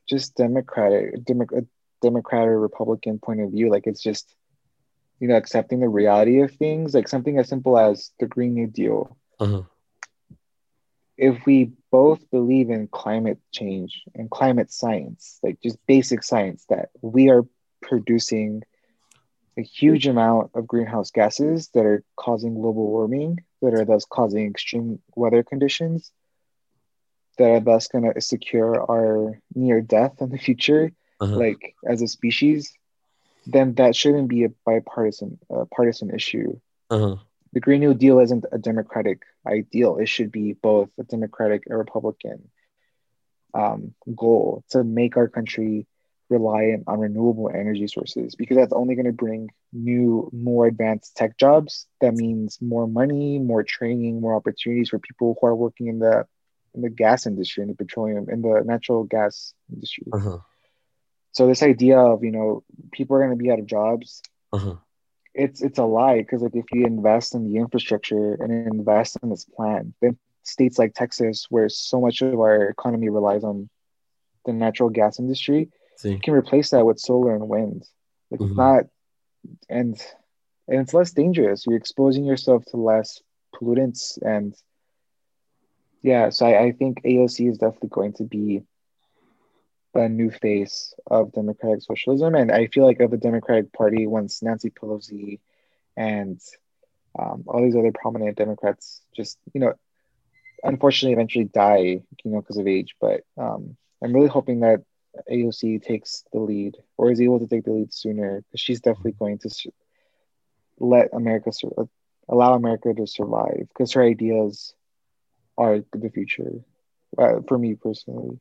just 0.10 0.36
democratic 0.36 1.24
Demo- 1.26 1.46
a 1.56 1.62
democrat 2.02 2.48
or 2.48 2.60
republican 2.60 3.20
point 3.20 3.42
of 3.42 3.52
view 3.52 3.70
like 3.70 3.88
it's 3.88 4.02
just 4.02 4.36
you 5.20 5.28
know 5.28 5.36
accepting 5.36 5.80
the 5.80 5.88
reality 5.90 6.42
of 6.42 6.52
things 6.54 6.94
like 6.94 7.08
something 7.08 7.38
as 7.38 7.50
simple 7.50 7.78
as 7.78 8.12
the 8.20 8.28
green 8.28 8.54
new 8.54 8.68
deal 8.68 9.16
Uh-huh. 9.40 9.64
if 11.18 11.46
we 11.46 11.72
both 11.92 12.30
believe 12.32 12.70
in 12.70 12.88
climate 12.88 13.40
change 13.52 14.04
and 14.16 14.30
climate 14.30 14.72
science, 14.72 15.40
like 15.44 15.60
just 15.62 15.78
basic 15.88 16.24
science, 16.24 16.66
that 16.70 16.90
we 17.02 17.30
are 17.30 17.44
producing 17.82 18.62
a 19.58 19.62
huge 19.62 20.08
amount 20.08 20.52
of 20.56 20.68
greenhouse 20.68 21.12
gases 21.12 21.70
that 21.74 21.86
are 21.86 22.04
causing 22.16 22.56
global 22.56 22.88
warming, 22.88 23.44
that 23.62 23.74
are 23.74 23.86
thus 23.86 24.06
causing 24.06 24.48
extreme 24.48 25.00
weather 25.16 25.44
conditions, 25.44 26.12
that 27.38 27.50
are 27.50 27.60
thus 27.60 27.88
going 27.88 28.12
to 28.12 28.22
secure 28.22 28.80
our 28.90 29.40
near 29.54 29.82
death 29.82 30.22
in 30.22 30.30
the 30.30 30.38
future, 30.38 30.92
Uh-huh. 31.20 31.38
like 31.38 31.76
as 31.86 32.02
a 32.02 32.08
species, 32.08 32.74
then 33.46 33.74
that 33.76 33.96
shouldn't 33.96 34.28
be 34.30 34.44
a 34.46 34.50
bipartisan 34.66 35.38
uh, 35.54 35.66
partisan 35.76 36.10
issue 36.14 36.60
Uh-huh. 36.90 37.18
the 37.54 37.60
Green 37.60 37.82
New 37.82 37.94
Deal 37.94 38.20
isn't 38.20 38.46
a 38.52 38.58
democratic 38.58 39.20
ideal. 39.46 39.98
It 39.98 40.08
should 40.08 40.32
be 40.32 40.54
both 40.54 40.90
a 40.98 41.04
democratic 41.04 41.64
and 41.68 41.78
Republican 41.78 42.50
um, 43.54 43.94
goal 44.16 44.64
to 44.70 44.84
make 44.84 45.18
our 45.18 45.28
country 45.28 45.86
reliant 46.32 46.86
on 46.88 47.00
renewable 47.00 47.50
energy 47.54 47.88
sources 47.88 48.36
because 48.36 48.58
that's 48.58 48.74
only 48.74 48.96
going 48.96 49.06
to 49.06 49.14
bring 49.14 49.50
new, 49.74 50.30
more 50.34 50.68
advanced 50.68 51.16
tech 51.18 51.38
jobs. 51.38 51.88
That 52.02 52.16
means 52.16 52.60
more 52.62 52.88
money, 52.88 53.40
more 53.40 53.64
training, 53.64 54.22
more 54.22 54.36
opportunities 54.36 54.90
for 54.90 55.00
people 55.00 55.38
who 55.40 55.48
are 55.48 55.56
working 55.56 55.88
in 55.88 56.00
the 56.00 56.26
in 56.76 56.82
the 56.82 56.90
gas 56.90 57.28
industry, 57.28 57.64
in 57.64 57.70
the 57.70 57.76
petroleum, 57.76 58.28
in 58.30 58.42
the 58.42 58.64
natural 58.66 59.04
gas 59.04 59.54
industry. 59.72 60.14
Uh-huh. 60.14 60.40
So 61.34 61.48
this 61.48 61.64
idea 61.64 62.00
of 62.00 62.24
you 62.24 62.32
know 62.32 62.64
people 62.92 63.16
are 63.18 63.20
going 63.26 63.38
to 63.38 63.44
be 63.44 63.52
out 63.52 63.60
of 63.60 63.68
jobs 63.68 64.22
Uh-huh. 64.54 64.76
it's 65.36 65.62
it's 65.62 65.80
a 65.80 65.86
lie 65.86 66.18
because 66.20 66.42
like 66.42 66.56
if 66.56 66.66
you 66.74 66.86
invest 66.86 67.36
in 67.36 67.46
the 67.46 67.58
infrastructure 67.58 68.36
and 68.40 68.52
invest 68.52 69.02
in 69.04 69.16
this 69.16 69.32
plan, 69.32 69.82
then 69.90 70.06
states 70.44 70.78
like 70.80 70.94
Texas, 70.94 71.48
where 71.50 71.70
so 71.70 72.02
much 72.02 72.22
of 72.22 72.32
our 72.32 72.56
economy 72.70 73.10
relies 73.10 73.44
on 73.44 73.70
the 74.46 74.52
natural 74.54 74.90
gas 74.90 75.20
industry, 75.20 75.70
See. 76.02 76.12
you 76.12 76.20
can 76.20 76.34
replace 76.34 76.72
that 76.72 76.86
with 76.86 77.00
solar 77.00 77.36
and 77.36 77.48
wind. 77.48 77.88
Like 78.32 78.40
Mhm. 78.40 78.46
it's 78.48 78.58
not, 78.58 78.84
and 79.70 79.96
and 80.68 80.82
it's 80.82 80.94
less 80.94 81.12
dangerous. 81.12 81.66
You're 81.66 81.78
exposing 81.78 82.26
yourself 82.26 82.64
to 82.68 82.78
less 82.78 83.22
pollutants, 83.54 84.18
and 84.22 84.56
yeah. 86.02 86.30
So 86.30 86.46
I, 86.46 86.64
I 86.66 86.72
think 86.72 87.02
AOC 87.04 87.50
is 87.50 87.58
definitely 87.58 87.90
going 87.90 88.14
to 88.14 88.24
be 88.24 88.64
a 89.94 90.08
new 90.08 90.32
face 90.32 90.94
of 91.08 91.34
democratic 91.34 91.84
socialism, 91.84 92.36
and 92.36 92.52
I 92.52 92.68
feel 92.68 92.86
like 92.86 93.00
of 93.02 93.12
the 93.12 93.18
Democratic 93.18 93.72
Party 93.74 94.08
once 94.08 94.42
Nancy 94.42 94.70
Pelosi 94.70 95.40
and 95.98 96.40
um, 97.20 97.44
all 97.48 97.62
these 97.62 97.76
other 97.76 97.92
prominent 97.92 98.38
Democrats 98.38 99.02
just 99.16 99.38
you 99.54 99.60
know 99.62 99.74
unfortunately 100.64 101.14
eventually 101.14 101.46
die, 101.46 102.02
you 102.24 102.32
know, 102.32 102.42
because 102.42 102.58
of 102.58 102.68
age. 102.68 102.96
But 103.02 103.22
um, 103.38 103.76
I'm 104.04 104.14
really 104.14 104.28
hoping 104.28 104.62
that 104.62 104.84
AOC 105.30 105.80
takes 105.80 106.24
the 106.32 106.40
lead 106.40 106.78
or 106.98 107.12
is 107.12 107.22
able 107.22 107.40
to 107.40 107.48
take 107.48 107.64
the 107.64 107.72
lead 107.72 107.94
sooner 107.94 108.42
because 108.42 108.62
she's 108.62 108.82
definitely 108.82 109.14
going 109.14 109.38
to 109.40 109.50
su- 109.50 109.74
let 110.80 111.14
America 111.14 111.52
sur- 111.52 111.88
allow 112.30 112.54
America 112.54 112.94
to 112.94 113.06
survive 113.08 113.68
because 113.70 113.92
her 113.94 114.04
ideas 114.04 114.74
are 115.58 115.84
the 115.94 116.10
future 116.10 116.52
uh, 117.18 117.42
for 117.48 117.58
me 117.58 117.76
personally. 117.76 118.40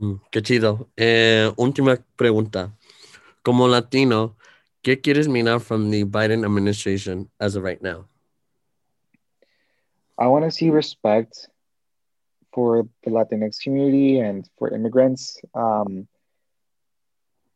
Mm, 0.00 0.20
qué 0.30 0.42
chido. 0.42 0.88
Eh, 0.96 1.50
última 1.56 1.98
pregunta. 2.16 2.76
Como 3.42 3.68
latino, 3.68 4.36
¿qué 4.82 5.00
quieres 5.00 5.28
mirar 5.28 5.60
from 5.60 5.90
the 5.90 6.04
Biden 6.04 6.44
administration 6.44 7.30
as 7.38 7.56
of 7.56 7.62
right 7.62 7.82
now? 7.82 8.06
I 10.18 10.26
want 10.26 10.44
to 10.44 10.50
see 10.50 10.70
respect 10.70 11.48
for 12.52 12.88
the 13.04 13.10
Latinx 13.10 13.60
community 13.60 14.18
and 14.18 14.48
for 14.58 14.72
immigrants, 14.72 15.40
um, 15.54 16.08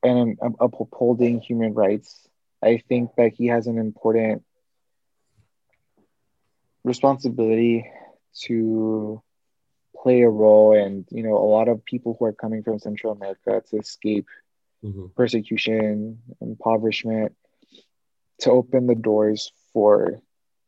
and 0.02 0.38
um, 0.42 0.56
upholding 0.60 1.40
human 1.40 1.74
rights. 1.74 2.28
I 2.62 2.82
think 2.88 3.10
that 3.16 3.32
he 3.34 3.46
has 3.48 3.66
an 3.66 3.78
important 3.78 4.42
responsibility 6.84 7.90
to 8.42 9.22
play 9.96 10.20
a 10.22 10.28
role 10.28 10.76
and 10.76 11.06
you 11.10 11.22
know 11.22 11.36
a 11.36 11.48
lot 11.48 11.68
of 11.68 11.84
people 11.84 12.14
who 12.18 12.26
are 12.26 12.32
coming 12.32 12.62
from 12.62 12.78
central 12.78 13.12
america 13.12 13.62
to 13.70 13.78
escape 13.78 14.26
mm-hmm. 14.84 15.06
persecution 15.16 16.18
impoverishment 16.42 17.34
to 18.38 18.50
open 18.50 18.86
the 18.86 18.94
doors 18.94 19.50
for 19.72 20.20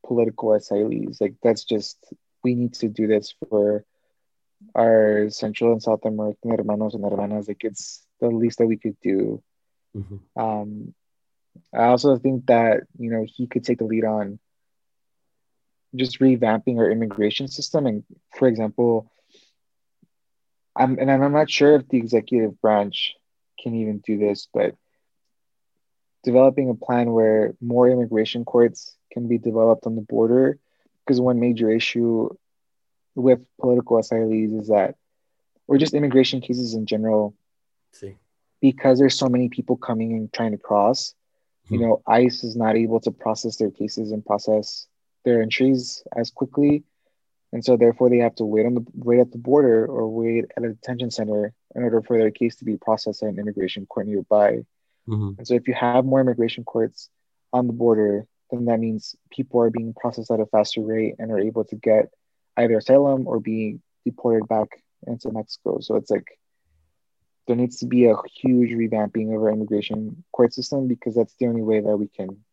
political 0.07 0.51
asylees 0.51 1.21
like 1.21 1.35
that's 1.43 1.65
just 1.65 1.99
we 2.43 2.55
need 2.55 2.73
to 2.73 2.89
do 2.89 3.07
this 3.07 3.35
for 3.51 3.85
our 4.75 5.29
central 5.31 5.73
and 5.73 5.83
south 5.83 6.05
american 6.05 6.51
hermanos 6.51 6.95
and 6.95 7.05
hermanas 7.05 7.49
like 7.49 7.65
it's 7.65 8.05
the 8.21 8.29
least 8.29 8.59
that 8.59 8.67
we 8.67 8.77
could 8.77 8.97
do 9.03 9.43
mm-hmm. 9.97 10.41
um 10.41 10.95
i 11.75 11.85
also 11.85 12.17
think 12.19 12.47
that 12.47 12.83
you 12.99 13.11
know 13.11 13.25
he 13.27 13.47
could 13.47 13.65
take 13.65 13.79
the 13.79 13.85
lead 13.85 14.05
on 14.05 14.39
just 15.95 16.21
revamping 16.21 16.79
our 16.79 16.91
immigration 16.91 17.49
system 17.49 17.87
and 17.87 18.05
for 18.35 18.49
example 18.49 19.11
i'm 20.75 20.99
and 20.99 21.11
i'm 21.11 21.33
not 21.33 21.51
sure 21.51 21.77
if 21.77 21.89
the 21.89 21.99
executive 21.99 22.61
branch 22.61 23.15
can 23.63 23.75
even 23.75 23.99
do 23.99 24.19
this 24.19 24.49
but 24.53 24.75
developing 26.25 26.69
a 26.69 26.75
plan 26.75 27.13
where 27.13 27.55
more 27.61 27.89
immigration 27.89 28.45
courts 28.45 28.97
can 29.13 29.29
be 29.29 29.39
developed 29.39 29.87
on 29.87 29.95
the 29.95 30.03
border 30.03 30.59
because 31.05 31.21
one 31.21 31.39
major 31.39 31.71
issue 31.71 32.29
with 33.17 33.41
political 33.61 33.97
asylees 33.97 34.59
is 34.61 34.69
that 34.69 34.95
or 35.67 35.79
just 35.79 35.95
immigration 35.95 36.41
cases 36.41 36.75
in 36.75 36.87
general 36.87 37.35
See. 37.93 38.17
because 38.61 38.99
there's 38.99 39.19
so 39.19 39.29
many 39.29 39.49
people 39.49 39.77
coming 39.77 40.13
and 40.13 40.33
trying 40.33 40.53
to 40.53 40.59
cross 40.59 41.15
Hmm. 41.69 41.75
you 41.75 41.81
know 41.81 42.01
ice 42.07 42.45
is 42.45 42.55
not 42.55 42.77
able 42.77 43.01
to 43.01 43.11
process 43.11 43.57
their 43.57 43.73
cases 43.73 44.13
and 44.13 44.25
process 44.25 44.87
their 45.25 45.43
entries 45.43 46.05
as 46.15 46.31
quickly 46.31 46.85
and 47.53 47.65
so 47.65 47.77
therefore 47.77 48.09
they 48.11 48.19
have 48.19 48.37
to 48.37 48.45
wait 48.45 48.67
on 48.67 48.75
the 48.75 48.85
wait 48.95 49.19
at 49.19 49.33
the 49.33 49.39
border 49.39 49.85
or 49.87 50.07
wait 50.09 50.45
at 50.57 50.63
a 50.65 50.69
detention 50.69 51.11
center 51.11 51.53
in 51.75 51.83
order 51.83 52.01
for 52.03 52.19
their 52.19 52.31
case 52.31 52.55
to 52.57 52.65
be 52.65 52.77
processed 52.77 53.23
at 53.25 53.31
an 53.31 53.39
immigration 53.41 53.85
court 53.87 54.07
nearby 54.07 54.65
Mhm. 55.09 55.39
and 55.39 55.47
so 55.49 55.55
if 55.55 55.67
you 55.67 55.75
have 55.75 56.05
more 56.05 56.21
immigration 56.21 56.63
courts 56.65 57.09
on 57.53 57.67
the 57.67 57.73
border 57.73 58.27
then 58.53 58.67
that 58.67 58.79
means 58.79 59.17
people 59.37 59.61
are 59.61 59.71
being 59.71 59.93
processed 59.93 60.31
at 60.31 60.39
a 60.39 60.47
faster 60.47 60.81
rate 60.83 61.17
and 61.19 61.33
are 61.33 61.41
able 61.41 61.65
to 61.65 61.75
get 61.75 62.05
either 62.57 62.79
asylum 62.79 63.27
or 63.27 63.41
being 63.41 63.83
deported 64.05 64.47
back 64.49 64.83
into 65.07 65.31
mexico 65.31 65.79
so 65.81 65.97
it's 65.97 66.11
like 66.11 66.39
there 67.47 67.57
needs 67.57 67.79
to 67.79 67.87
be 67.87 68.07
a 68.07 68.15
huge 68.35 68.71
revamping 68.71 69.35
of 69.35 69.43
our 69.43 69.53
immigration 69.53 70.25
court 70.33 70.53
system 70.53 70.89
because 70.89 71.15
that's 71.15 71.35
the 71.39 71.47
only 71.47 71.63
way 71.63 71.81
that 71.81 71.97
we 71.97 72.09
can 72.09 72.45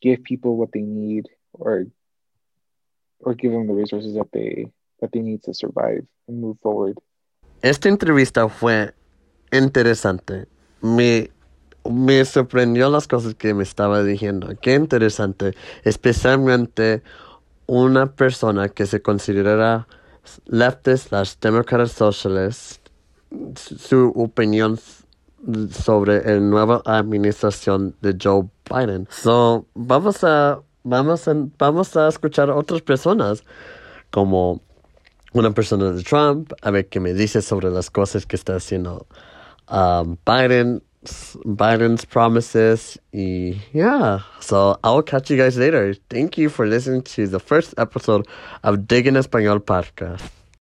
give 0.00 0.24
people 0.24 0.56
what 0.56 0.72
they 0.72 0.82
need 0.82 1.28
or 1.52 1.86
or 3.20 3.34
give 3.34 3.52
them 3.52 3.66
the 3.66 3.72
resources 3.72 4.14
that 4.14 4.30
they 4.32 4.66
that 5.00 5.12
they 5.12 5.20
need 5.20 5.42
to 5.44 5.54
survive 5.54 6.04
and 6.28 6.40
move 6.40 6.58
forward. 6.60 6.98
Esta 7.62 7.88
entrevista 7.88 8.48
fue 8.48 8.92
interesante. 9.52 10.46
Me, 10.80 11.30
me 11.88 12.24
sorprendió 12.24 12.90
las 12.90 13.06
cosas 13.06 13.34
que 13.34 13.54
me 13.54 13.62
estaba 13.62 14.02
diciendo. 14.02 14.48
Qué 14.60 14.74
interesante. 14.74 15.54
Especialmente 15.84 17.02
una 17.66 18.12
persona 18.12 18.68
que 18.68 18.86
se 18.86 19.02
considera 19.02 19.86
leftist 20.46 21.08
slash 21.08 21.34
democratic 21.40 21.92
socialist. 21.92 22.80
Su 23.56 24.12
opinión 24.14 24.78
sobre 25.70 26.18
el 26.18 26.48
nueva 26.48 26.82
administración 26.84 27.96
de 28.00 28.16
Joe 28.20 28.48
Biden. 28.70 29.08
So, 29.10 29.66
vamos 29.74 30.22
a, 30.22 30.60
vamos 30.84 31.26
a, 31.26 31.34
vamos 31.58 31.96
a 31.96 32.08
escuchar 32.08 32.50
a 32.50 32.54
otras 32.54 32.82
personas 32.82 33.42
como 34.10 34.60
una 35.32 35.50
persona 35.52 35.90
de 35.90 36.02
Trump, 36.02 36.52
a 36.60 36.70
ver 36.70 36.88
qué 36.88 37.00
me 37.00 37.14
dice 37.14 37.42
sobre 37.42 37.70
las 37.70 37.90
cosas 37.90 38.26
que 38.26 38.36
está 38.36 38.56
haciendo 38.56 39.06
um, 39.70 40.16
Biden, 40.26 40.82
Biden's 41.04 42.04
promises. 42.04 42.98
Yeah, 43.12 44.20
so 44.40 44.78
I'll 44.84 45.02
catch 45.02 45.30
you 45.30 45.36
guys 45.36 45.56
later. 45.56 45.94
Thank 46.10 46.38
you 46.38 46.48
for 46.48 46.66
listening 46.66 47.02
to 47.02 47.26
the 47.26 47.40
first 47.40 47.74
episode 47.78 48.26
of 48.62 48.86
Dig 48.86 49.06
en 49.06 49.14
Español 49.14 49.60
podcast. 49.60 50.41